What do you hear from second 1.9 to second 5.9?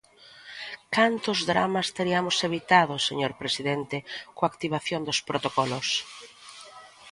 teriamos evitado, señor presidente, coa activación dos protocolos!